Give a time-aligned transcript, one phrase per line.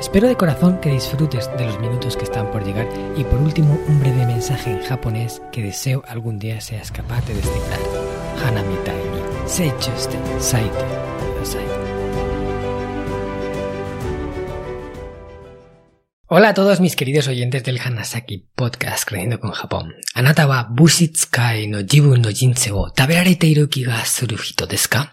[0.00, 2.86] Espero de corazón que disfrutes de los minutos que están por llegar
[3.16, 7.34] y por último un breve mensaje en japonés que deseo algún día seas capaz de
[7.34, 7.80] descifrar.
[8.44, 10.84] Hanami ni seichuste saite
[11.18, 11.64] kudasai.
[16.26, 19.94] Hola a todos mis queridos oyentes del Hanasaki Podcast Creciendo con Japón.
[20.12, 25.08] Anata wa bushitsukai no jibun no jinsei o taberarete iru ki ga suru hito desu?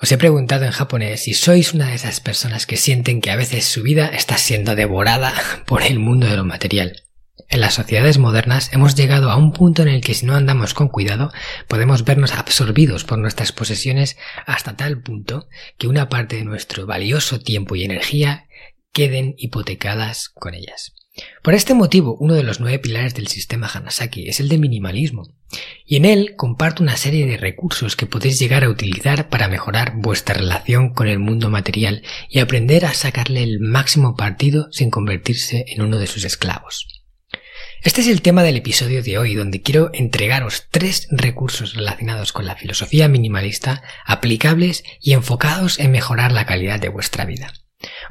[0.00, 3.36] Os he preguntado en japonés si sois una de esas personas que sienten que a
[3.36, 5.34] veces su vida está siendo devorada
[5.66, 7.02] por el mundo de lo material.
[7.50, 10.72] En las sociedades modernas hemos llegado a un punto en el que si no andamos
[10.72, 11.32] con cuidado
[11.66, 17.40] podemos vernos absorbidos por nuestras posesiones hasta tal punto que una parte de nuestro valioso
[17.40, 18.46] tiempo y energía
[18.92, 20.92] queden hipotecadas con ellas.
[21.42, 25.34] Por este motivo, uno de los nueve pilares del sistema Hanasaki es el de minimalismo,
[25.84, 29.94] y en él comparto una serie de recursos que podéis llegar a utilizar para mejorar
[29.96, 35.64] vuestra relación con el mundo material y aprender a sacarle el máximo partido sin convertirse
[35.68, 36.86] en uno de sus esclavos.
[37.82, 42.44] Este es el tema del episodio de hoy, donde quiero entregaros tres recursos relacionados con
[42.44, 47.52] la filosofía minimalista, aplicables y enfocados en mejorar la calidad de vuestra vida.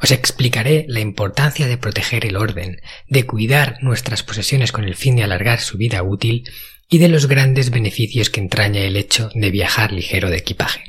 [0.01, 5.15] Os explicaré la importancia de proteger el orden, de cuidar nuestras posesiones con el fin
[5.15, 6.49] de alargar su vida útil
[6.89, 10.83] y de los grandes beneficios que entraña el hecho de viajar ligero de equipaje.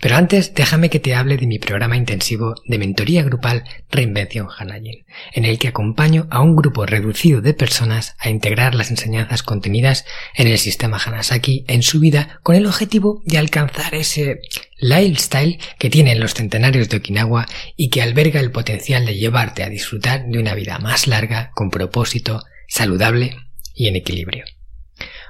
[0.00, 5.04] Pero antes déjame que te hable de mi programa intensivo de mentoría grupal Reinvención Hanajin,
[5.32, 10.04] en el que acompaño a un grupo reducido de personas a integrar las enseñanzas contenidas
[10.34, 14.40] en el sistema Hanasaki en su vida con el objetivo de alcanzar ese
[14.78, 19.68] lifestyle que tienen los centenarios de Okinawa y que alberga el potencial de llevarte a
[19.68, 23.36] disfrutar de una vida más larga, con propósito, saludable
[23.74, 24.44] y en equilibrio.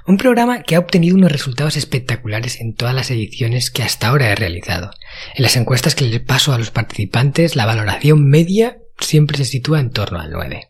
[0.07, 4.29] Un programa que ha obtenido unos resultados espectaculares en todas las ediciones que hasta ahora
[4.29, 4.91] he realizado.
[5.33, 9.79] En las encuestas que les paso a los participantes, la valoración media siempre se sitúa
[9.79, 10.69] en torno al 9.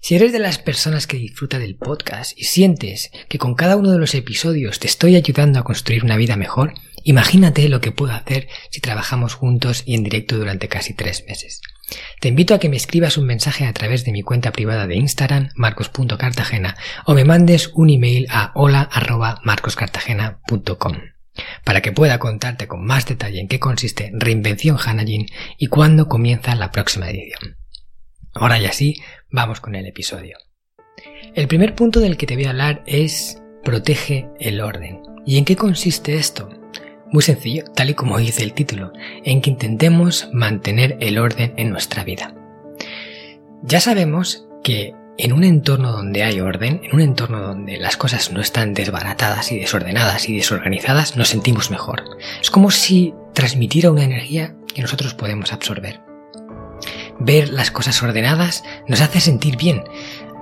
[0.00, 3.90] Si eres de las personas que disfruta del podcast y sientes que con cada uno
[3.92, 6.72] de los episodios te estoy ayudando a construir una vida mejor,
[7.04, 11.60] imagínate lo que puedo hacer si trabajamos juntos y en directo durante casi tres meses.
[12.20, 14.96] Te invito a que me escribas un mensaje a través de mi cuenta privada de
[14.96, 20.96] Instagram, marcos.cartagena, o me mandes un email a hola.marcoscartagena.com
[21.64, 25.26] para que pueda contarte con más detalle en qué consiste Reinvención Hanajin
[25.58, 27.58] y cuándo comienza la próxima edición.
[28.34, 30.38] Ahora ya sí, vamos con el episodio.
[31.34, 35.02] El primer punto del que te voy a hablar es protege el orden.
[35.26, 36.48] ¿Y en qué consiste esto?
[37.12, 38.92] Muy sencillo, tal y como dice el título,
[39.24, 42.34] en que intentemos mantener el orden en nuestra vida.
[43.62, 48.32] Ya sabemos que en un entorno donde hay orden, en un entorno donde las cosas
[48.32, 52.04] no están desbaratadas y desordenadas y desorganizadas, nos sentimos mejor.
[52.40, 56.00] Es como si transmitiera una energía que nosotros podemos absorber.
[57.18, 59.84] Ver las cosas ordenadas nos hace sentir bien,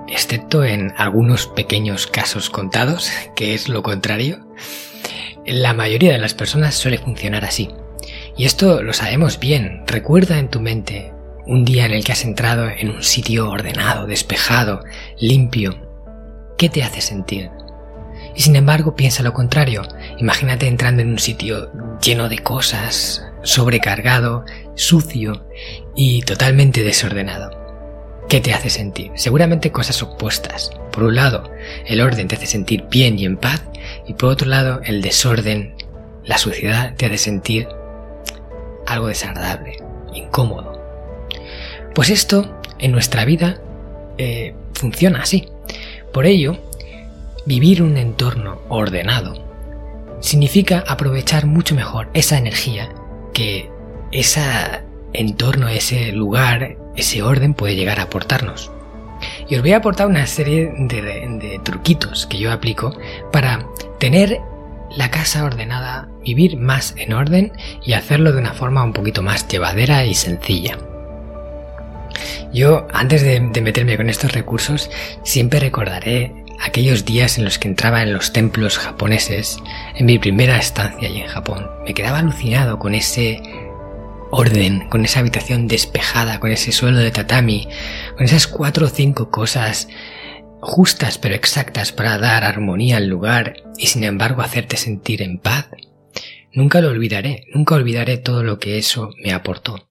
[0.07, 4.45] excepto en algunos pequeños casos contados, que es lo contrario.
[5.45, 7.69] La mayoría de las personas suele funcionar así.
[8.35, 9.83] Y esto lo sabemos bien.
[9.85, 11.13] Recuerda en tu mente
[11.45, 14.83] un día en el que has entrado en un sitio ordenado, despejado,
[15.19, 15.77] limpio.
[16.57, 17.51] ¿Qué te hace sentir?
[18.35, 19.83] Y sin embargo piensa lo contrario.
[20.17, 25.45] Imagínate entrando en un sitio lleno de cosas, sobrecargado, sucio
[25.95, 27.51] y totalmente desordenado.
[28.27, 29.11] ¿Qué te hace sentir?
[29.13, 30.71] Seguramente cosas opuestas.
[30.91, 31.51] Por un lado,
[31.85, 33.61] el orden te hace sentir bien y en paz,
[34.07, 35.75] y por otro lado, el desorden,
[36.23, 37.67] la suciedad te hace sentir
[38.85, 39.77] algo desagradable,
[40.13, 40.81] incómodo.
[41.93, 43.59] Pues esto en nuestra vida
[44.17, 45.49] eh, funciona así.
[46.13, 46.57] Por ello,
[47.45, 49.45] vivir un entorno ordenado
[50.19, 52.89] significa aprovechar mucho mejor esa energía
[53.33, 53.69] que
[54.11, 54.41] ese
[55.13, 58.71] entorno, ese lugar, ese orden puede llegar a aportarnos.
[59.47, 62.97] Y os voy a aportar una serie de, truquitos que yo aplico
[63.31, 63.67] para
[64.05, 64.39] tener
[64.95, 67.51] la casa ordenada, vivir más en orden
[67.83, 70.77] y hacerlo de una forma un poquito más llevadera y sencilla.
[72.53, 74.91] Yo, antes de, meterme con estos recursos,
[75.23, 79.57] siempre recordaré aquellos días en los que entraba en los templos japoneses
[79.95, 81.67] en mi primera estancia allí en Japón.
[81.87, 83.41] Me quedaba alucinado con ese
[84.29, 87.67] orden, con esa habitación despejada, con ese suelo de tatami,
[88.15, 89.87] con esas cuatro o cinco cosas
[90.65, 95.69] justas pero exactas para dar armonía al lugar y sin embargo hacerte sentir en paz,
[96.51, 99.89] nunca lo olvidaré, nunca olvidaré todo lo que eso me aportó.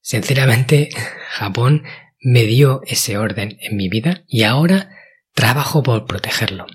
[0.00, 0.88] Sinceramente,
[1.30, 1.84] Japón
[2.20, 4.90] me dio ese orden en mi vida y ahora
[5.34, 6.66] trabajo por protegerlo.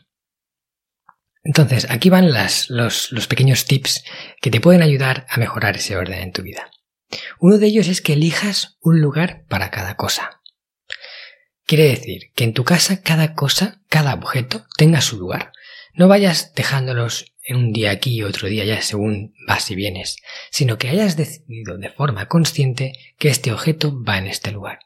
[1.44, 4.04] Entonces, aquí van las, los, los pequeños tips
[4.42, 6.69] que te pueden ayudar a mejorar ese orden en tu vida.
[7.40, 10.38] Uno de ellos es que elijas un lugar para cada cosa.
[11.69, 15.51] Quiere decir que en tu casa cada cosa, cada objeto tenga su lugar.
[15.94, 20.18] No vayas dejándolos en un día aquí y otro día ya según vas y vienes,
[20.50, 24.80] sino que hayas decidido de forma consciente que este objeto va en este lugar.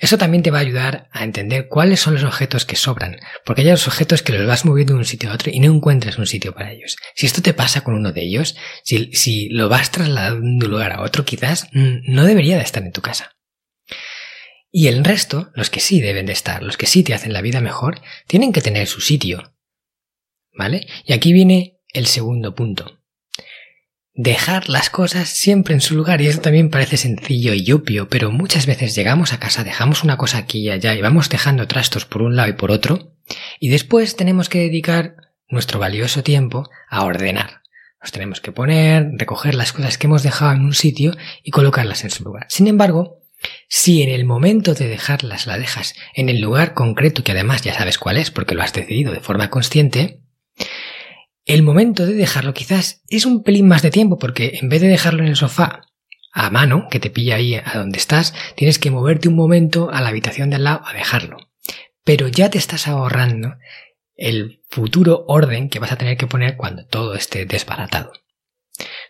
[0.00, 3.60] Eso también te va a ayudar a entender cuáles son los objetos que sobran, porque
[3.60, 6.16] hay los objetos que los vas moviendo de un sitio a otro y no encuentras
[6.16, 6.96] un sitio para ellos.
[7.16, 10.70] Si esto te pasa con uno de ellos, si, si lo vas trasladando de un
[10.70, 13.37] lugar a otro, quizás no debería de estar en tu casa.
[14.70, 17.40] Y el resto, los que sí deben de estar, los que sí te hacen la
[17.40, 19.54] vida mejor, tienen que tener su sitio.
[20.52, 20.86] ¿Vale?
[21.04, 22.98] Y aquí viene el segundo punto
[24.20, 28.32] dejar las cosas siempre en su lugar y eso también parece sencillo y obvio, pero
[28.32, 32.04] muchas veces llegamos a casa, dejamos una cosa aquí y allá y vamos dejando trastos
[32.04, 33.14] por un lado y por otro
[33.60, 35.14] y después tenemos que dedicar
[35.48, 37.62] nuestro valioso tiempo a ordenar.
[38.02, 42.02] Nos tenemos que poner, recoger las cosas que hemos dejado en un sitio y colocarlas
[42.02, 42.46] en su lugar.
[42.48, 43.22] Sin embargo,
[43.68, 47.74] si en el momento de dejarlas la dejas en el lugar concreto que además ya
[47.74, 50.22] sabes cuál es porque lo has decidido de forma consciente,
[51.44, 54.88] el momento de dejarlo quizás es un pelín más de tiempo porque en vez de
[54.88, 55.82] dejarlo en el sofá
[56.32, 60.00] a mano, que te pilla ahí a donde estás, tienes que moverte un momento a
[60.00, 61.38] la habitación de al lado a dejarlo.
[62.04, 63.56] Pero ya te estás ahorrando
[64.14, 68.12] el futuro orden que vas a tener que poner cuando todo esté desbaratado.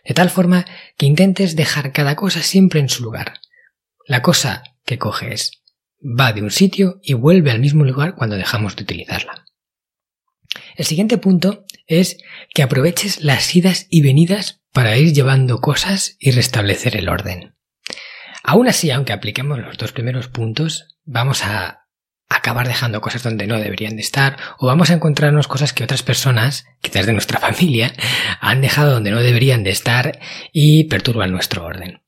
[0.05, 0.65] De tal forma
[0.97, 3.33] que intentes dejar cada cosa siempre en su lugar.
[4.09, 5.61] La cosa que coges
[6.01, 9.45] va de un sitio y vuelve al mismo lugar cuando dejamos de utilizarla.
[10.75, 12.17] El siguiente punto es
[12.55, 17.55] que aproveches las idas y venidas para ir llevando cosas y restablecer el orden.
[18.43, 21.85] Aún así, aunque apliquemos los dos primeros puntos, vamos a
[22.29, 26.01] acabar dejando cosas donde no deberían de estar o vamos a encontrarnos cosas que otras
[26.01, 27.93] personas, quizás de nuestra familia,
[28.41, 30.19] han dejado donde no deberían de estar
[30.51, 32.01] y perturban nuestro orden.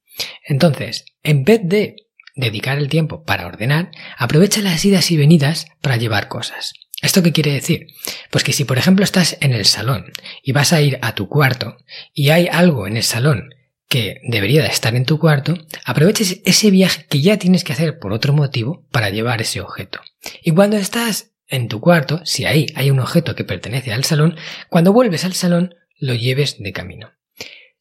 [0.45, 1.95] Entonces, en vez de
[2.35, 6.73] dedicar el tiempo para ordenar, aprovecha las idas y venidas para llevar cosas.
[7.01, 7.87] ¿Esto qué quiere decir?
[8.29, 10.11] Pues que si por ejemplo estás en el salón
[10.43, 11.77] y vas a ir a tu cuarto
[12.13, 13.49] y hay algo en el salón
[13.89, 17.99] que debería de estar en tu cuarto, aproveches ese viaje que ya tienes que hacer
[17.99, 19.99] por otro motivo para llevar ese objeto.
[20.43, 24.37] Y cuando estás en tu cuarto, si ahí hay un objeto que pertenece al salón,
[24.69, 27.11] cuando vuelves al salón lo lleves de camino.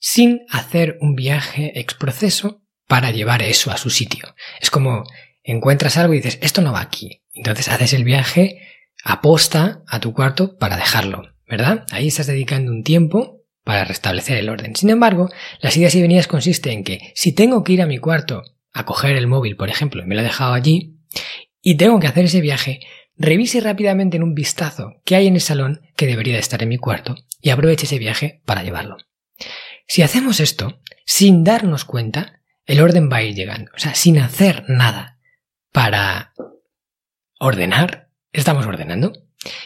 [0.00, 4.34] Sin hacer un viaje ex proceso para llevar eso a su sitio.
[4.60, 5.04] Es como
[5.44, 7.22] encuentras algo y dices, esto no va aquí.
[7.32, 8.60] Entonces haces el viaje
[9.04, 11.86] aposta a tu cuarto para dejarlo, ¿verdad?
[11.92, 14.74] Ahí estás dedicando un tiempo para restablecer el orden.
[14.74, 15.28] Sin embargo,
[15.60, 18.42] las ideas y venidas consisten en que si tengo que ir a mi cuarto
[18.72, 20.96] a coger el móvil, por ejemplo, y me lo he dejado allí,
[21.60, 22.80] y tengo que hacer ese viaje,
[23.16, 26.70] revise rápidamente en un vistazo qué hay en el salón que debería de estar en
[26.70, 28.96] mi cuarto y aproveche ese viaje para llevarlo.
[29.90, 33.72] Si hacemos esto, sin darnos cuenta, el orden va a ir llegando.
[33.74, 35.18] O sea, sin hacer nada
[35.72, 36.32] para
[37.40, 39.12] ordenar, estamos ordenando.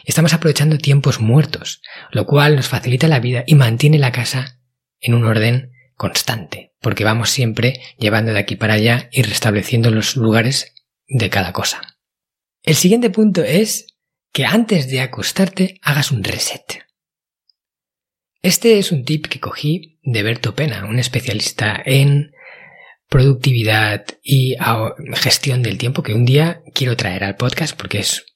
[0.02, 4.62] Estamos aprovechando tiempos muertos, lo cual nos facilita la vida y mantiene la casa
[4.98, 10.16] en un orden constante, porque vamos siempre llevando de aquí para allá y restableciendo los
[10.16, 10.72] lugares
[11.06, 11.98] de cada cosa.
[12.62, 13.88] El siguiente punto es
[14.32, 16.83] que antes de acostarte hagas un reset.
[18.44, 22.32] Este es un tip que cogí de Berto Pena, un especialista en
[23.08, 24.54] productividad y
[25.14, 28.26] gestión del tiempo que un día quiero traer al podcast porque es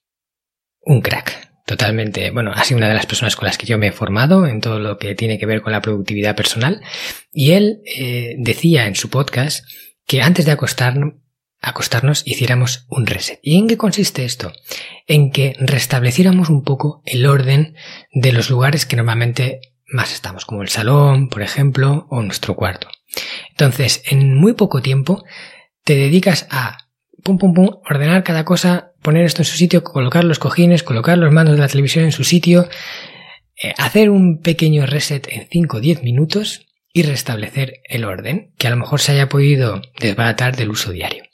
[0.81, 1.51] un crack.
[1.67, 4.47] Totalmente, bueno, ha sido una de las personas con las que yo me he formado
[4.47, 6.81] en todo lo que tiene que ver con la productividad personal.
[7.31, 9.63] Y él eh, decía en su podcast
[10.07, 11.17] que antes de acostarnos,
[11.61, 13.41] acostarnos hiciéramos un reset.
[13.43, 14.55] ¿Y en qué consiste esto?
[15.07, 17.77] En que restableciéramos un poco el orden
[18.11, 22.89] de los lugares que normalmente más estamos, como el salón, por ejemplo, o nuestro cuarto.
[23.51, 25.25] Entonces, en muy poco tiempo,
[25.85, 26.89] te dedicas a
[27.23, 31.19] pum, pum, pum, ordenar cada cosa, poner esto en su sitio, colocar los cojines, colocar
[31.19, 32.69] los mandos de la televisión en su sitio,
[33.63, 38.67] eh, hacer un pequeño reset en 5 o 10 minutos y restablecer el orden que
[38.67, 41.25] a lo mejor se haya podido desbaratar del uso diario.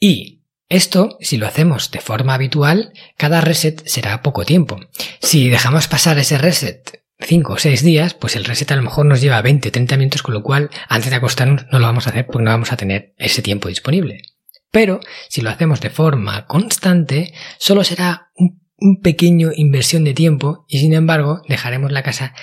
[0.00, 0.37] Y
[0.68, 4.78] esto, si lo hacemos de forma habitual, cada reset será poco tiempo.
[5.20, 9.06] Si dejamos pasar ese reset 5 o 6 días, pues el reset a lo mejor
[9.06, 12.06] nos lleva 20 o 30 minutos, con lo cual antes de acostarnos no lo vamos
[12.06, 14.22] a hacer porque no vamos a tener ese tiempo disponible.
[14.70, 20.66] Pero si lo hacemos de forma constante, solo será un, un pequeño inversión de tiempo
[20.68, 22.34] y sin embargo dejaremos la casa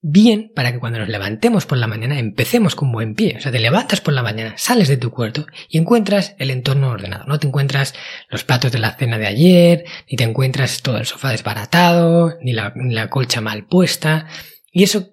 [0.00, 3.36] bien para que cuando nos levantemos por la mañana empecemos con buen pie.
[3.36, 6.90] O sea, te levantas por la mañana, sales de tu cuarto y encuentras el entorno
[6.90, 7.24] ordenado.
[7.26, 7.94] No te encuentras
[8.28, 12.52] los platos de la cena de ayer, ni te encuentras todo el sofá desbaratado, ni
[12.52, 14.28] la, ni la colcha mal puesta.
[14.72, 15.10] Y eso,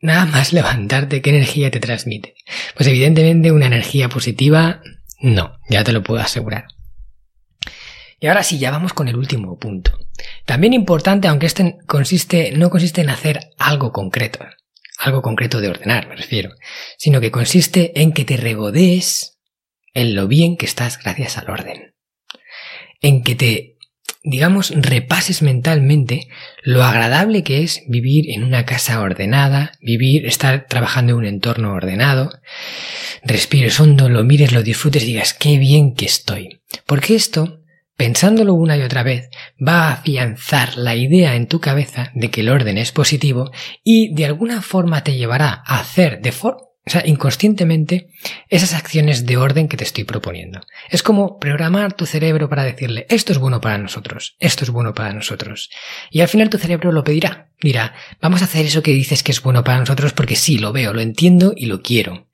[0.00, 2.34] nada más levantarte, ¿qué energía te transmite?
[2.74, 4.82] Pues evidentemente una energía positiva,
[5.20, 6.66] no, ya te lo puedo asegurar.
[8.18, 9.98] Y ahora sí, ya vamos con el último punto.
[10.44, 14.40] También importante, aunque este consiste, no consiste en hacer algo concreto,
[14.98, 16.54] algo concreto de ordenar, me refiero,
[16.98, 19.38] sino que consiste en que te regodees
[19.94, 21.94] en lo bien que estás gracias al orden.
[23.00, 23.76] En que te,
[24.22, 26.28] digamos, repases mentalmente
[26.62, 31.72] lo agradable que es vivir en una casa ordenada, vivir, estar trabajando en un entorno
[31.72, 32.40] ordenado,
[33.24, 36.60] respires hondo, lo mires, lo disfrutes y digas qué bien que estoy.
[36.86, 37.61] Porque esto
[38.02, 39.30] pensándolo una y otra vez,
[39.64, 43.52] va a afianzar la idea en tu cabeza de que el orden es positivo
[43.84, 48.08] y de alguna forma te llevará a hacer de forma o sea, inconscientemente,
[48.48, 50.62] esas acciones de orden que te estoy proponiendo.
[50.90, 54.92] Es como programar tu cerebro para decirle, esto es bueno para nosotros, esto es bueno
[54.92, 55.70] para nosotros.
[56.10, 57.50] Y al final tu cerebro lo pedirá.
[57.60, 60.72] Dirá, vamos a hacer eso que dices que es bueno para nosotros porque sí, lo
[60.72, 62.26] veo, lo entiendo y lo quiero.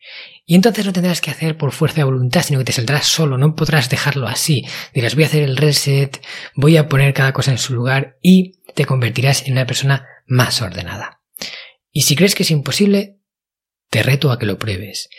[0.50, 3.36] Y entonces no tendrás que hacer por fuerza de voluntad, sino que te saldrás solo,
[3.36, 4.64] no podrás dejarlo así.
[4.94, 6.24] Dirás, voy a hacer el reset,
[6.54, 10.62] voy a poner cada cosa en su lugar y te convertirás en una persona más
[10.62, 11.20] ordenada.
[11.92, 13.18] Y si crees que es imposible,
[13.90, 15.10] te reto a que lo pruebes.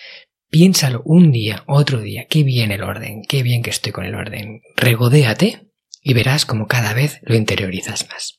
[0.50, 4.15] Piénsalo un día, otro día, qué bien el orden, qué bien que estoy con el
[4.15, 4.63] orden.
[4.77, 5.69] Regodéate
[6.01, 8.38] y verás como cada vez lo interiorizas más.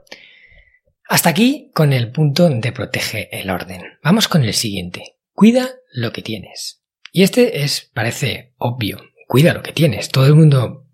[1.11, 3.81] hasta aquí con el punto de protege el orden.
[4.01, 5.17] Vamos con el siguiente.
[5.33, 6.83] Cuida lo que tienes.
[7.11, 9.01] Y este es, parece obvio.
[9.27, 10.07] Cuida lo que tienes.
[10.07, 10.87] Todo el mundo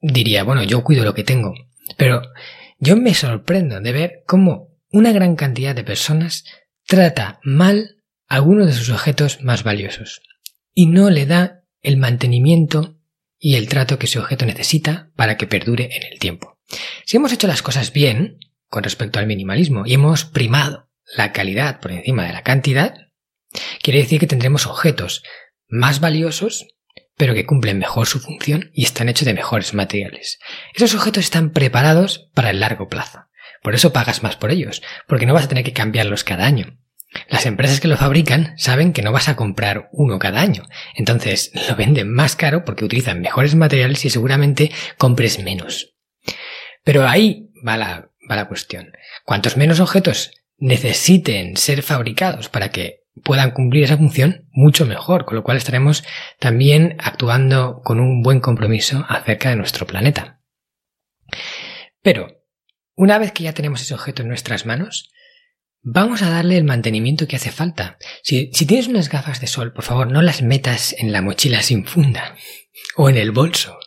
[0.00, 1.54] diría, bueno, yo cuido lo que tengo.
[1.96, 2.22] Pero
[2.80, 6.44] yo me sorprendo de ver cómo una gran cantidad de personas
[6.88, 10.22] trata mal algunos de sus objetos más valiosos
[10.74, 12.98] y no le da el mantenimiento
[13.38, 16.58] y el trato que ese objeto necesita para que perdure en el tiempo.
[17.06, 18.40] Si hemos hecho las cosas bien,
[18.72, 22.94] con respecto al minimalismo y hemos primado la calidad por encima de la cantidad,
[23.82, 25.22] quiere decir que tendremos objetos
[25.68, 26.66] más valiosos
[27.18, 30.38] pero que cumplen mejor su función y están hechos de mejores materiales.
[30.74, 33.26] Esos objetos están preparados para el largo plazo.
[33.62, 36.78] Por eso pagas más por ellos, porque no vas a tener que cambiarlos cada año.
[37.28, 40.64] Las empresas que lo fabrican saben que no vas a comprar uno cada año,
[40.94, 45.94] entonces lo venden más caro porque utilizan mejores materiales y seguramente compres menos.
[46.82, 48.92] Pero ahí va la la cuestión.
[49.24, 55.36] Cuantos menos objetos necesiten ser fabricados para que puedan cumplir esa función, mucho mejor, con
[55.36, 56.04] lo cual estaremos
[56.38, 60.40] también actuando con un buen compromiso acerca de nuestro planeta.
[62.02, 62.44] Pero,
[62.94, 65.10] una vez que ya tenemos ese objeto en nuestras manos,
[65.82, 67.98] vamos a darle el mantenimiento que hace falta.
[68.22, 71.62] Si, si tienes unas gafas de sol, por favor, no las metas en la mochila
[71.62, 72.36] sin funda
[72.96, 73.78] o en el bolso.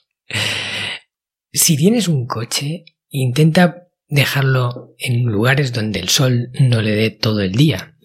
[1.52, 7.42] Si tienes un coche, intenta dejarlo en lugares donde el sol no le dé todo
[7.42, 7.96] el día,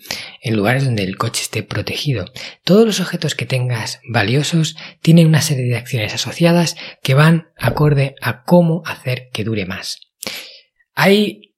[0.42, 2.26] en lugares donde el coche esté protegido.
[2.64, 8.14] Todos los objetos que tengas valiosos tienen una serie de acciones asociadas que van acorde
[8.21, 9.99] a cómo hacer que dure más.
[10.95, 11.54] Hay,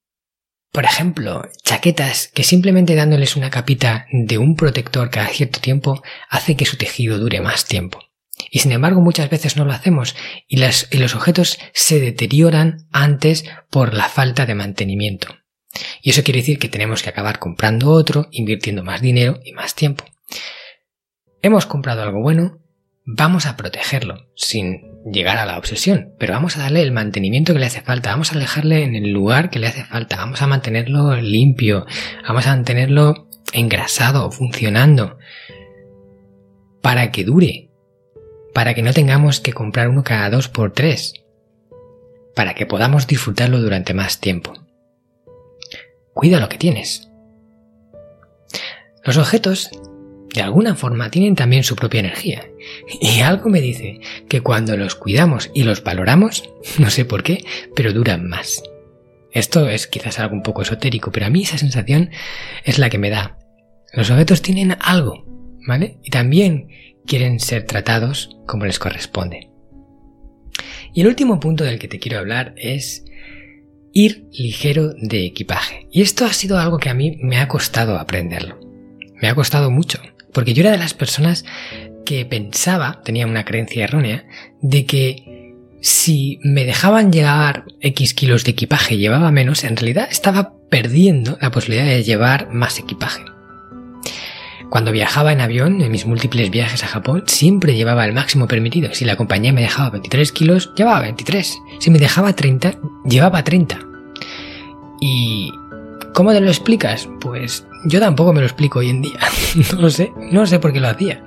[0.70, 6.56] por ejemplo, chaquetas que simplemente dándoles una capita de un protector cada cierto tiempo hace
[6.56, 8.00] que su tejido dure más tiempo.
[8.54, 10.14] Y sin embargo muchas veces no lo hacemos
[10.46, 15.28] y, los objetos se deterioran antes por la falta de mantenimiento.
[16.02, 19.74] Y eso quiere decir que tenemos que acabar comprando otro, invirtiendo más dinero y más
[19.74, 20.04] tiempo.
[21.40, 22.60] Hemos comprado algo bueno,
[23.06, 27.58] vamos a protegerlo sin llegar a la obsesión, pero vamos a darle el mantenimiento que
[27.58, 30.46] le hace falta, vamos a dejarle en el lugar que le hace falta, vamos a
[30.46, 31.86] mantenerlo limpio,
[32.28, 35.16] vamos a mantenerlo engrasado, funcionando,
[36.82, 37.71] para que dure,
[38.54, 41.14] para que no tengamos que comprar uno cada dos por tres,
[42.34, 44.54] para que podamos disfrutarlo durante más tiempo.
[46.14, 47.08] Cuida lo que tienes.
[49.04, 49.70] Los objetos,
[50.34, 52.48] de alguna forma, tienen también su propia energía.
[53.00, 57.44] Y algo me dice que cuando los cuidamos y los valoramos, no sé por qué,
[57.74, 58.62] pero duran más.
[59.32, 62.10] Esto es quizás algo un poco esotérico, pero a mí esa sensación
[62.64, 63.38] es la que me da.
[63.94, 65.24] Los objetos tienen algo,
[65.66, 65.98] ¿vale?
[66.02, 66.68] Y también
[67.06, 69.50] quieren ser tratados como les corresponde.
[70.94, 73.04] Y el último punto del que te quiero hablar es
[73.92, 75.86] ir ligero de equipaje.
[75.90, 78.58] Y esto ha sido algo que a mí me ha costado aprenderlo.
[79.20, 80.00] Me ha costado mucho,
[80.32, 81.44] porque yo era de las personas
[82.04, 84.26] que pensaba, tenía una creencia errónea,
[84.60, 90.08] de que si me dejaban llevar X kilos de equipaje y llevaba menos, en realidad
[90.10, 93.22] estaba perdiendo la posibilidad de llevar más equipaje.
[94.72, 98.94] Cuando viajaba en avión, en mis múltiples viajes a Japón, siempre llevaba el máximo permitido.
[98.94, 101.60] Si la compañía me dejaba 23 kilos, llevaba 23.
[101.78, 103.78] Si me dejaba 30, llevaba 30.
[104.98, 105.52] ¿Y
[106.14, 107.06] cómo te lo explicas?
[107.20, 109.18] Pues yo tampoco me lo explico hoy en día.
[109.74, 111.22] no lo sé, no sé por qué lo hacía.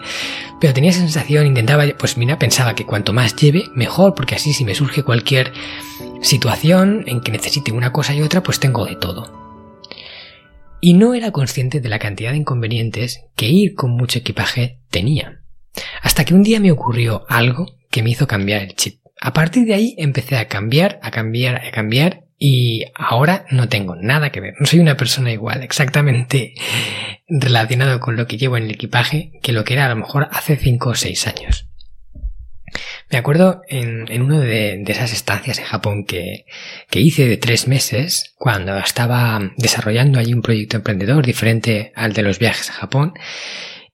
[0.60, 4.66] Pero tenía sensación, intentaba, pues mira, pensaba que cuanto más lleve, mejor, porque así si
[4.66, 5.54] me surge cualquier
[6.24, 9.45] situación en que necesite una cosa y otra, pues tengo de todo
[10.86, 15.42] y no era consciente de la cantidad de inconvenientes que ir con mucho equipaje tenía.
[16.04, 19.00] Hasta que un día me ocurrió algo que me hizo cambiar el chip.
[19.20, 23.96] A partir de ahí empecé a cambiar, a cambiar, a cambiar y ahora no tengo
[23.96, 24.54] nada que ver.
[24.60, 26.54] No soy una persona igual, exactamente
[27.28, 30.28] relacionado con lo que llevo en el equipaje que lo que era a lo mejor
[30.30, 31.68] hace 5 o 6 años.
[33.10, 36.46] Me acuerdo en, una de, esas estancias en Japón que,
[36.92, 42.40] hice de tres meses, cuando estaba desarrollando allí un proyecto emprendedor diferente al de los
[42.40, 43.14] viajes a Japón,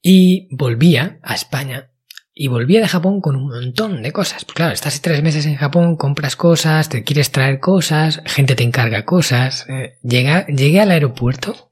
[0.01, 1.89] y volvía a España
[2.33, 4.45] y volvía de Japón con un montón de cosas.
[4.45, 8.63] Pues claro, estás tres meses en Japón, compras cosas, te quieres traer cosas, gente te
[8.63, 9.67] encarga cosas.
[9.69, 11.69] Eh, llegué al aeropuerto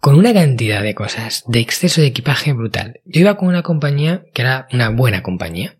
[0.00, 3.00] con una cantidad de cosas, de exceso de equipaje brutal.
[3.04, 5.76] Yo iba con una compañía que era una buena compañía.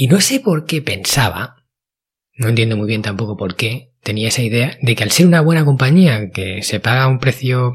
[0.00, 1.66] Y no sé por qué pensaba,
[2.36, 5.40] no entiendo muy bien tampoco por qué, tenía esa idea de que al ser una
[5.40, 7.72] buena compañía que se paga un precio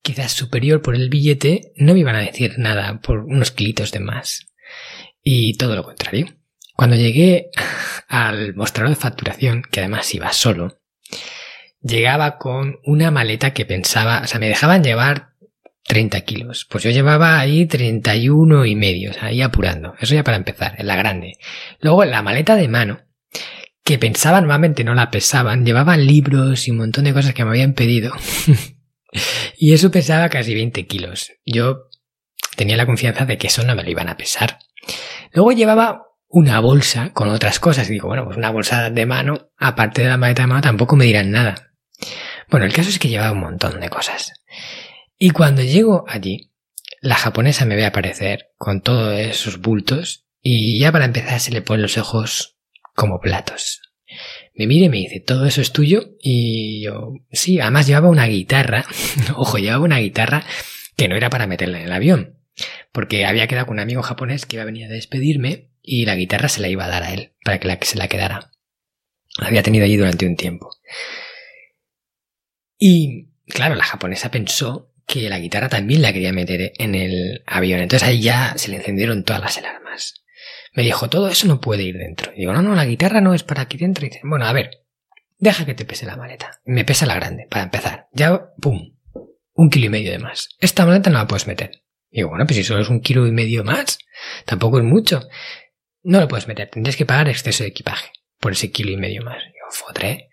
[0.00, 3.98] quizás superior por el billete, no me iban a decir nada por unos kilitos de
[3.98, 4.46] más.
[5.20, 6.36] Y todo lo contrario.
[6.76, 7.50] Cuando llegué
[8.06, 10.78] al mostrador de facturación, que además iba solo,
[11.82, 15.27] llegaba con una maleta que pensaba, o sea, me dejaban llevar
[15.88, 16.66] 30 kilos.
[16.70, 19.94] Pues yo llevaba ahí 31 y medio, ahí apurando.
[19.98, 21.38] Eso ya para empezar, en la grande.
[21.80, 23.00] Luego en la maleta de mano,
[23.82, 27.50] que pensaba normalmente no la pesaban, llevaba libros y un montón de cosas que me
[27.50, 28.12] habían pedido.
[29.58, 31.32] y eso pesaba casi 20 kilos.
[31.46, 31.88] Yo
[32.54, 34.58] tenía la confianza de que eso no me lo iban a pesar.
[35.32, 39.48] Luego llevaba una bolsa con otras cosas y digo, bueno, pues una bolsa de mano,
[39.56, 41.72] aparte de la maleta de mano, tampoco me dirán nada.
[42.50, 44.34] Bueno, el caso es que llevaba un montón de cosas.
[45.18, 46.52] Y cuando llego allí,
[47.00, 51.60] la japonesa me ve aparecer con todos esos bultos y ya para empezar se le
[51.60, 52.56] ponen los ojos
[52.94, 53.82] como platos.
[54.54, 58.26] Me mira y me dice, todo eso es tuyo y yo, sí, además llevaba una
[58.26, 58.84] guitarra,
[59.36, 60.44] ojo, llevaba una guitarra
[60.96, 62.38] que no era para meterla en el avión,
[62.92, 66.16] porque había quedado con un amigo japonés que iba a venir a despedirme y la
[66.16, 68.52] guitarra se la iba a dar a él para que, la, que se la quedara.
[69.38, 70.70] La había tenido allí durante un tiempo.
[72.78, 77.80] Y claro, la japonesa pensó que la guitarra también la quería meter en el avión.
[77.80, 80.22] Entonces ahí ya se le encendieron todas las alarmas.
[80.74, 82.30] Me dijo, todo eso no puede ir dentro.
[82.36, 84.04] Y digo, no, no, la guitarra no es para aquí dentro.
[84.04, 84.82] Y dice, bueno, a ver,
[85.38, 86.60] deja que te pese la maleta.
[86.66, 88.08] Me pesa la grande, para empezar.
[88.12, 88.96] Ya, pum,
[89.54, 90.50] un kilo y medio de más.
[90.60, 91.82] Esta maleta no la puedes meter.
[92.10, 93.98] Y digo, bueno, pues si solo es un kilo y medio más,
[94.44, 95.26] tampoco es mucho.
[96.02, 99.22] No lo puedes meter, tendrías que pagar exceso de equipaje por ese kilo y medio
[99.22, 99.42] más.
[99.42, 100.28] Digo, fodré.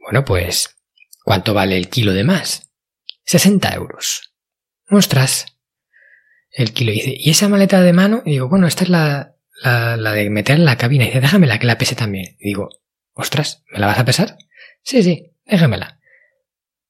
[0.00, 0.76] Bueno, pues,
[1.22, 2.71] ¿cuánto vale el kilo de más?
[3.24, 4.34] 60 euros.
[4.90, 5.46] Ostras.
[6.50, 8.22] El kilo dice, ¿y esa maleta de mano?
[8.26, 11.04] Y digo, bueno, esta es la, la, la de meter en la cabina.
[11.04, 12.36] Y dice, déjamela que la pese también.
[12.38, 12.68] Y digo,
[13.14, 14.36] ostras, ¿me la vas a pesar?
[14.82, 16.00] Sí, sí, déjamela.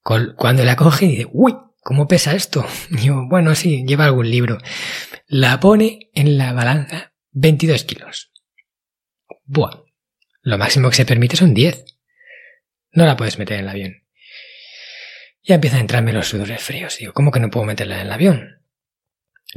[0.02, 2.66] Cuando la coge dice, uy, ¿cómo pesa esto?
[2.90, 4.58] Y digo, bueno, sí, lleva algún libro.
[5.26, 8.32] La pone en la balanza 22 kilos.
[9.44, 9.84] Buah.
[10.42, 11.84] Lo máximo que se permite son 10.
[12.92, 14.01] No la puedes meter en el avión.
[15.42, 16.98] Ya empiezan a entrarme los sudores fríos.
[16.98, 18.62] Digo, ¿cómo que no puedo meterla en el avión?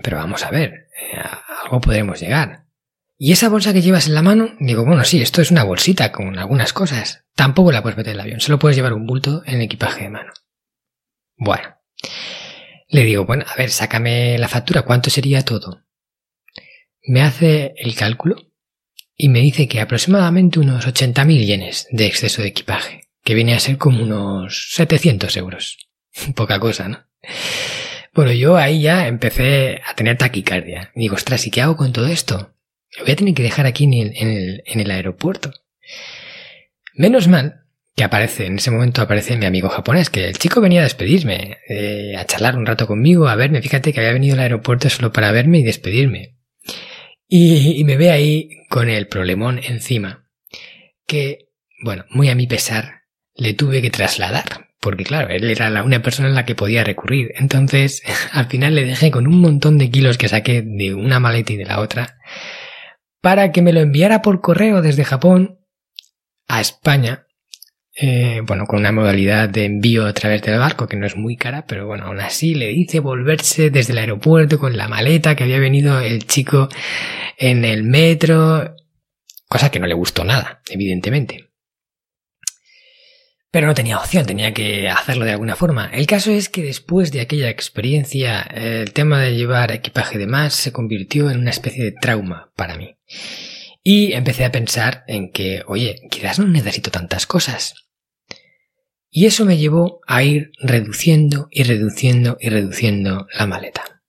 [0.03, 1.21] Pero vamos a ver, eh,
[1.63, 2.65] algo podremos llegar.
[3.17, 4.55] ¿Y esa bolsa que llevas en la mano?
[4.59, 7.25] Digo, bueno, sí, esto es una bolsita con algunas cosas.
[7.35, 10.03] Tampoco la puedes meter en el avión, solo puedes llevar un bulto en el equipaje
[10.03, 10.33] de mano.
[11.37, 11.77] Bueno,
[12.89, 15.85] le digo, bueno, a ver, sácame la factura, ¿cuánto sería todo?
[17.07, 18.51] me hace el cálculo
[19.15, 23.59] y me dice que aproximadamente unos 80.000 yenes de exceso de equipaje, que viene a
[23.59, 25.89] ser como unos 700 euros.
[26.35, 27.05] Poca cosa, ¿no?
[28.13, 30.91] Bueno, yo ahí ya empecé a tener taquicardia.
[30.95, 32.55] Digo, ostras, ¿y qué hago con todo esto?
[32.97, 35.51] Lo voy a tener que dejar aquí en el, en el, aeropuerto.
[36.93, 40.81] Menos mal que aparece, en ese momento aparece mi amigo japonés, que el chico venía
[40.81, 44.41] a despedirme, eh, a charlar un rato conmigo, a verme, fíjate que había venido al
[44.41, 46.37] aeropuerto solo para verme y despedirme.
[47.27, 50.29] Y, y me ve ahí con el problemón encima,
[51.07, 51.49] que,
[51.83, 53.04] bueno, muy a mi pesar,
[53.35, 56.83] le tuve que trasladar, porque claro, él era la una persona en la que podía
[56.83, 57.33] recurrir.
[57.35, 61.53] Entonces, al final le dejé con un montón de kilos que saqué de una maleta
[61.53, 62.17] y de la otra,
[63.21, 65.59] para que me lo enviara por correo desde Japón
[66.47, 67.23] a España.
[67.97, 71.37] Eh, bueno, con una modalidad de envío a través del barco que no es muy
[71.37, 75.45] cara, pero bueno, aún así le hice volverse desde el aeropuerto con la maleta que
[75.45, 76.67] había venido el chico
[77.37, 78.75] en el metro,
[79.47, 81.44] cosa que no le gustó nada, evidentemente.
[83.55, 85.89] Pero no tenía opción, tenía que hacerlo de alguna forma.
[85.93, 90.53] El caso es que después de aquella experiencia, el tema de llevar equipaje de más
[90.53, 92.97] se convirtió en una especie de trauma para mí.
[93.81, 97.75] Y empecé a pensar en que, oye, quizás no necesito tantas cosas.
[99.09, 104.01] Y eso me llevó a ir reduciendo y reduciendo y reduciendo la maleta.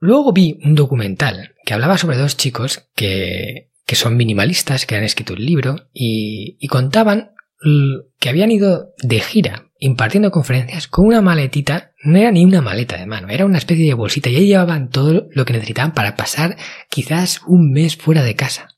[0.00, 5.04] Luego vi un documental que hablaba sobre dos chicos que, que son minimalistas, que han
[5.04, 7.30] escrito un libro y, y contaban
[8.18, 12.98] que habían ido de gira impartiendo conferencias con una maletita, no era ni una maleta
[12.98, 16.16] de mano, era una especie de bolsita y ahí llevaban todo lo que necesitaban para
[16.16, 16.56] pasar
[16.90, 18.68] quizás un mes fuera de casa.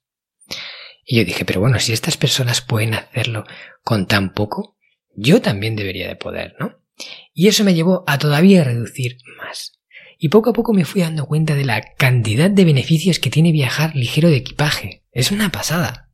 [1.05, 3.45] Y yo dije, pero bueno, si estas personas pueden hacerlo
[3.83, 4.77] con tan poco,
[5.14, 6.79] yo también debería de poder, ¿no?
[7.35, 9.81] Y eso me llevó a todavía reducir más.
[10.18, 13.51] Y poco a poco me fui dando cuenta de la cantidad de beneficios que tiene
[13.51, 15.03] viajar ligero de equipaje.
[15.11, 16.11] Es una pasada.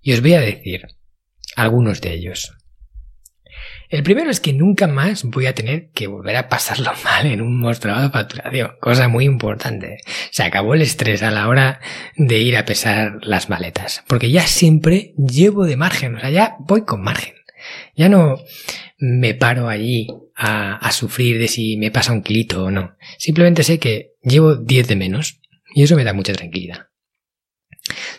[0.00, 0.86] Y os voy a decir,
[1.56, 2.52] algunos de ellos.
[3.88, 7.40] El primero es que nunca más voy a tener que volver a pasarlo mal en
[7.40, 9.98] un mostrador de facturación, cosa muy importante.
[10.30, 11.80] Se acabó el estrés a la hora
[12.16, 16.56] de ir a pesar las maletas, porque ya siempre llevo de margen, o sea, ya
[16.60, 17.34] voy con margen.
[17.94, 18.36] Ya no
[18.98, 22.96] me paro allí a, a sufrir de si me pasa un kilito o no.
[23.18, 25.40] Simplemente sé que llevo 10 de menos
[25.74, 26.88] y eso me da mucha tranquilidad.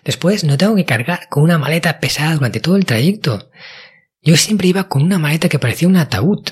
[0.04, 3.50] Después no tengo que cargar con una maleta pesada durante todo el trayecto.
[4.22, 6.50] Yo siempre iba con una maleta que parecía un ataúd.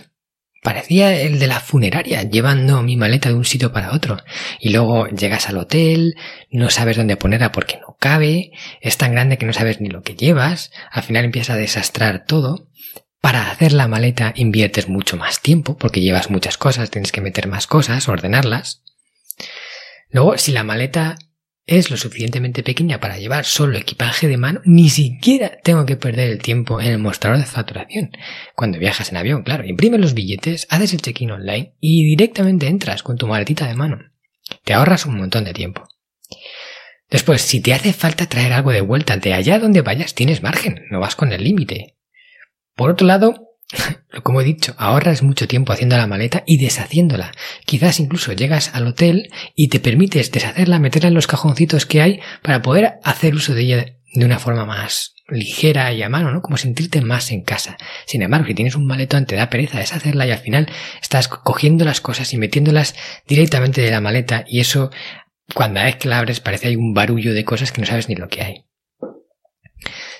[0.62, 4.18] Parecía el de la funeraria, llevando mi maleta de un sitio para otro.
[4.60, 6.16] Y luego llegas al hotel,
[6.50, 10.04] no sabes dónde ponerla porque no cabe, es tan grande que no sabes ni lo
[10.04, 12.70] que llevas, al final empieza a desastrar todo.
[13.20, 17.48] Para hacer la maleta inviertes mucho más tiempo porque llevas muchas cosas, tienes que meter
[17.48, 18.84] más cosas, ordenarlas.
[20.10, 21.18] Luego, si la maleta
[21.66, 26.30] es lo suficientemente pequeña para llevar solo equipaje de mano, ni siquiera tengo que perder
[26.30, 28.12] el tiempo en el mostrador de facturación.
[28.56, 33.04] Cuando viajas en avión, claro, imprimes los billetes, haces el check-in online y directamente entras
[33.04, 34.00] con tu maletita de mano.
[34.66, 35.88] Te ahorras un montón de tiempo.
[37.10, 40.86] Después, si te hace falta traer algo de vuelta de allá donde vayas, tienes margen,
[40.90, 41.96] no vas con el límite.
[42.76, 43.53] Por otro lado,
[44.24, 47.32] como he dicho, ahorras mucho tiempo haciendo la maleta y deshaciéndola.
[47.66, 52.20] Quizás incluso llegas al hotel y te permites deshacerla, meterla en los cajoncitos que hay
[52.42, 56.42] para poder hacer uso de ella de una forma más ligera y a mano, ¿no?
[56.42, 57.78] Como sentirte más en casa.
[58.06, 60.70] Sin embargo, si tienes un maletón te da pereza deshacerla y al final
[61.02, 62.96] estás cogiendo las cosas y metiéndolas
[63.28, 64.92] directamente de la maleta y eso,
[65.56, 68.16] cuando vez que la abres, parece hay un barullo de cosas que no sabes ni
[68.16, 68.66] lo que hay.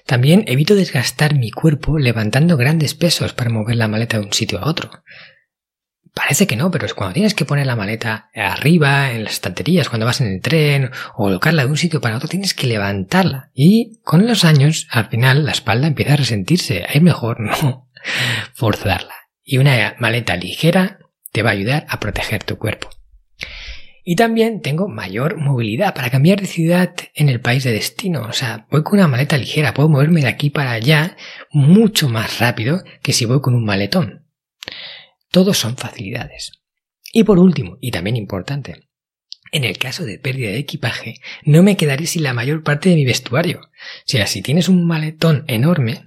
[0.06, 4.60] También evito desgastar mi cuerpo levantando grandes pesos para mover la maleta de un sitio
[4.60, 4.92] a otro.
[6.14, 9.90] Parece que no, pero es cuando tienes que poner la maleta arriba, en las estanterías,
[9.90, 13.50] cuando vas en el tren, o colocarla de un sitio para otro, tienes que levantarla.
[13.54, 16.86] Y con los años, al final, la espalda empieza a resentirse.
[16.94, 17.90] Es mejor no
[18.54, 19.16] forzarla.
[19.44, 21.00] Y una maleta ligera
[21.32, 22.90] te va a ayudar a proteger tu cuerpo.
[24.04, 28.24] Y también tengo mayor movilidad para cambiar de ciudad en el país de destino.
[28.24, 31.16] O sea, voy con una maleta ligera, puedo moverme de aquí para allá
[31.52, 34.28] mucho más rápido que si voy con un maletón.
[35.32, 36.52] Todos son facilidades.
[37.14, 38.90] Y por último, y también importante,
[39.52, 42.96] en el caso de pérdida de equipaje, no me quedaré sin la mayor parte de
[42.96, 43.62] mi vestuario.
[43.62, 43.70] O
[44.06, 46.06] sea, si tienes un maletón enorme,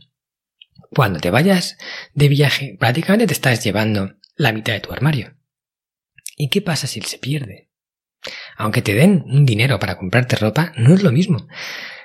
[0.90, 1.78] cuando te vayas
[2.12, 5.36] de viaje, prácticamente te estás llevando la mitad de tu armario.
[6.36, 7.65] ¿Y qué pasa si él se pierde?
[8.56, 11.46] Aunque te den un dinero para comprarte ropa, no es lo mismo.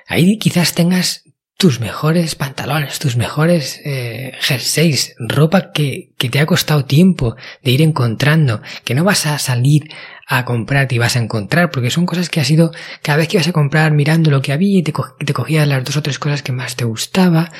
[0.06, 1.24] Ahí quizás tengas
[1.56, 7.70] tus mejores pantalones, tus mejores eh, jerseys, ropa que, que te ha costado tiempo de
[7.70, 9.88] ir encontrando, que no vas a salir
[10.26, 13.36] a comprar y vas a encontrar, porque son cosas que has ido cada vez que
[13.36, 14.92] ibas a comprar mirando lo que había y te,
[15.24, 17.52] te cogías las dos o tres cosas que más te gustaba.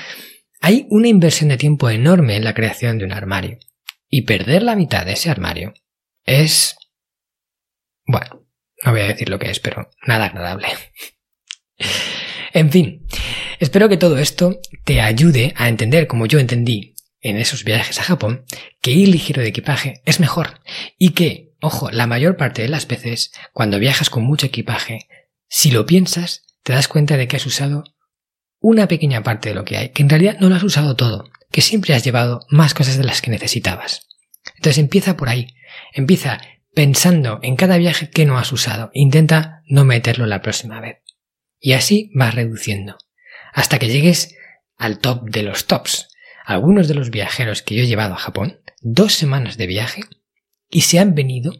[0.60, 3.58] Hay una inversión de tiempo enorme en la creación de un armario.
[4.08, 5.74] Y perder la mitad de ese armario
[6.24, 6.76] es...
[8.04, 8.41] Bueno,
[8.84, 10.68] no voy a decir lo que es, pero nada agradable.
[12.52, 13.06] en fin,
[13.58, 18.04] espero que todo esto te ayude a entender, como yo entendí en esos viajes a
[18.04, 18.44] Japón,
[18.80, 20.60] que ir ligero de equipaje es mejor
[20.98, 25.06] y que, ojo, la mayor parte de las veces, cuando viajas con mucho equipaje,
[25.48, 27.84] si lo piensas, te das cuenta de que has usado
[28.58, 31.30] una pequeña parte de lo que hay, que en realidad no lo has usado todo,
[31.50, 34.08] que siempre has llevado más cosas de las que necesitabas.
[34.56, 35.54] Entonces empieza por ahí,
[35.92, 36.40] empieza
[36.74, 40.98] pensando en cada viaje que no has usado, intenta no meterlo la próxima vez.
[41.58, 42.98] Y así vas reduciendo,
[43.52, 44.36] hasta que llegues
[44.76, 46.08] al top de los tops.
[46.44, 50.02] Algunos de los viajeros que yo he llevado a Japón, dos semanas de viaje,
[50.68, 51.52] y se han venido,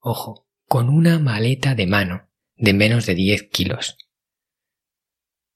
[0.00, 3.96] ojo, con una maleta de mano de menos de 10 kilos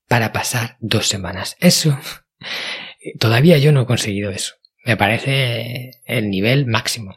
[0.06, 1.56] para pasar dos semanas.
[1.60, 1.98] Eso,
[3.18, 4.54] todavía yo no he conseguido eso.
[4.84, 7.16] Me parece el nivel máximo.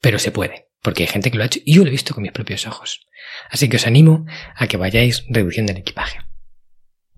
[0.00, 2.14] Pero se puede, porque hay gente que lo ha hecho y yo lo he visto
[2.14, 3.06] con mis propios ojos.
[3.50, 6.18] Así que os animo a que vayáis reduciendo el equipaje.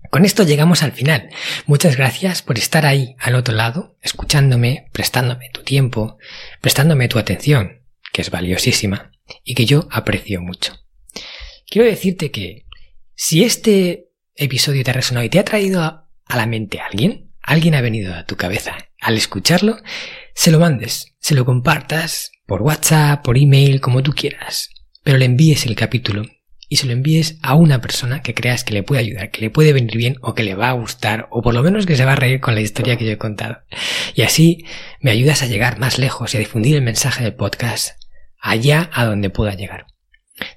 [0.09, 1.29] Con esto llegamos al final.
[1.67, 6.17] Muchas gracias por estar ahí al otro lado, escuchándome, prestándome tu tiempo,
[6.59, 9.11] prestándome tu atención, que es valiosísima
[9.45, 10.77] y que yo aprecio mucho.
[11.65, 12.65] Quiero decirte que
[13.15, 17.31] si este episodio te ha resonado y te ha traído a, la mente a alguien,
[17.41, 19.77] alguien ha venido a tu cabeza al escucharlo,
[20.33, 24.71] se lo mandes, se lo compartas por WhatsApp, por email, como tú quieras,
[25.03, 26.23] pero le envíes el capítulo
[26.67, 29.49] y se lo envíes a una persona que creas que le puede ayudar, que le
[29.49, 32.03] puede venir bien o que le va a gustar o por lo menos que se
[32.03, 33.59] va a reír con la historia que yo he contado.
[34.15, 34.65] Y así
[34.99, 37.91] me ayudas a llegar más lejos y a difundir el mensaje del podcast
[38.37, 39.85] allá a donde pueda llegar.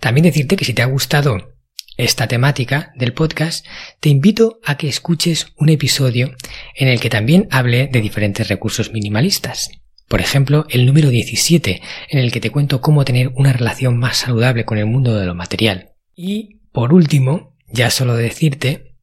[0.01, 1.55] También decirte que si te ha gustado
[1.97, 3.65] esta temática del podcast,
[4.01, 6.35] te invito a que escuches un episodio
[6.75, 9.71] en el que también hable de diferentes recursos minimalistas.
[10.15, 14.19] Por ejemplo, el número 17, en el que te cuento cómo tener una relación más
[14.19, 15.91] saludable con el mundo de lo material.
[16.15, 18.95] Y, por último, ya solo decirte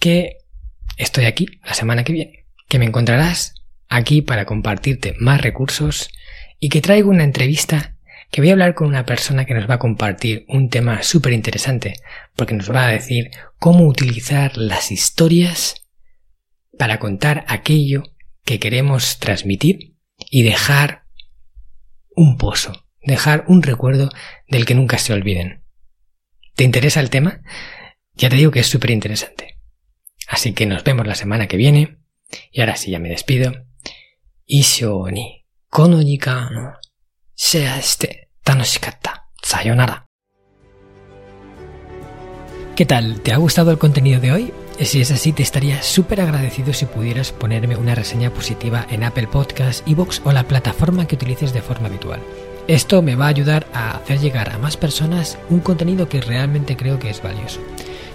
[0.00, 0.38] que
[0.96, 3.54] estoy aquí la semana que viene, que me encontrarás
[3.88, 6.10] aquí para compartirte más recursos
[6.58, 7.94] y que traigo una entrevista
[8.32, 11.32] que voy a hablar con una persona que nos va a compartir un tema súper
[11.32, 12.00] interesante,
[12.34, 13.30] porque nos va a decir
[13.60, 15.86] cómo utilizar las historias
[16.76, 18.02] para contar aquello
[18.46, 19.96] que queremos transmitir
[20.30, 21.04] y dejar
[22.14, 24.08] un pozo, dejar un recuerdo
[24.48, 25.64] del que nunca se olviden.
[26.54, 27.42] ¿Te interesa el tema?
[28.14, 29.58] Ya te digo que es súper interesante.
[30.28, 31.98] Así que nos vemos la semana que viene.
[32.50, 33.52] Y ahora sí, ya me despido.
[34.46, 35.04] Isho
[35.68, 36.00] kono
[37.34, 39.24] este tanoshikatta.
[39.42, 40.06] Sayonara.
[42.74, 43.20] ¿Qué tal?
[43.22, 44.52] ¿Te ha gustado el contenido de hoy?
[44.80, 49.26] Si es así, te estaría súper agradecido si pudieras ponerme una reseña positiva en Apple
[49.26, 52.20] Podcasts, Evox o la plataforma que utilices de forma habitual.
[52.68, 56.76] Esto me va a ayudar a hacer llegar a más personas un contenido que realmente
[56.76, 57.60] creo que es valioso.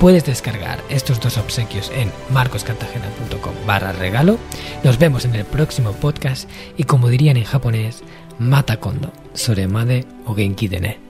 [0.00, 4.38] Puedes descargar estos dos obsequios en marcoscartagena.com barra regalo.
[4.82, 8.02] Nos vemos en el próximo podcast y como dirían en japonés,
[8.38, 11.09] mata kondo, soremade o genki dene.